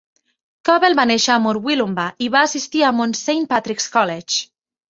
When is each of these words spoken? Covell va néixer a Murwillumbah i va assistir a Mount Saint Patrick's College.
Covell 0.69 0.95
va 0.99 1.05
néixer 1.11 1.31
a 1.33 1.43
Murwillumbah 1.43 2.07
i 2.29 2.31
va 2.37 2.43
assistir 2.49 2.81
a 2.89 2.93
Mount 3.01 3.17
Saint 3.23 3.47
Patrick's 3.55 3.91
College. 3.99 4.43